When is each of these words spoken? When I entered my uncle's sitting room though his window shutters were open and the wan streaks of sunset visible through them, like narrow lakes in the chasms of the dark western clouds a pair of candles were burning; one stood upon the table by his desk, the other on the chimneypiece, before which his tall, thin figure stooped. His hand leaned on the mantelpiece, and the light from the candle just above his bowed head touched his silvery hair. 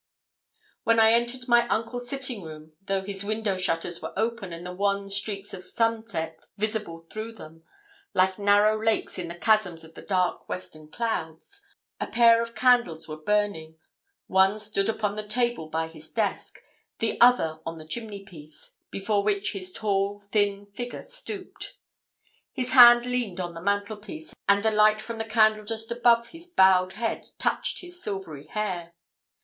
When 0.83 0.99
I 0.99 1.11
entered 1.11 1.47
my 1.47 1.67
uncle's 1.67 2.09
sitting 2.09 2.41
room 2.41 2.73
though 2.81 3.03
his 3.03 3.23
window 3.23 3.55
shutters 3.55 4.01
were 4.01 4.17
open 4.17 4.51
and 4.51 4.65
the 4.65 4.73
wan 4.73 5.07
streaks 5.09 5.53
of 5.53 5.63
sunset 5.63 6.39
visible 6.57 7.01
through 7.11 7.33
them, 7.33 7.61
like 8.15 8.39
narrow 8.39 8.83
lakes 8.83 9.19
in 9.19 9.27
the 9.27 9.35
chasms 9.35 9.83
of 9.83 9.93
the 9.93 10.01
dark 10.01 10.49
western 10.49 10.87
clouds 10.89 11.63
a 11.99 12.07
pair 12.07 12.41
of 12.41 12.55
candles 12.55 13.07
were 13.07 13.21
burning; 13.21 13.77
one 14.25 14.57
stood 14.57 14.89
upon 14.89 15.15
the 15.17 15.27
table 15.27 15.69
by 15.69 15.87
his 15.87 16.09
desk, 16.09 16.57
the 16.97 17.21
other 17.21 17.59
on 17.63 17.77
the 17.77 17.85
chimneypiece, 17.85 18.71
before 18.89 19.21
which 19.21 19.51
his 19.51 19.71
tall, 19.71 20.17
thin 20.17 20.65
figure 20.65 21.03
stooped. 21.03 21.77
His 22.53 22.71
hand 22.71 23.05
leaned 23.05 23.39
on 23.39 23.53
the 23.53 23.61
mantelpiece, 23.61 24.33
and 24.49 24.63
the 24.65 24.71
light 24.71 24.99
from 24.99 25.19
the 25.19 25.25
candle 25.25 25.63
just 25.63 25.91
above 25.91 26.29
his 26.29 26.47
bowed 26.47 26.93
head 26.93 27.27
touched 27.37 27.81
his 27.81 28.01
silvery 28.01 28.47
hair. 28.47 28.93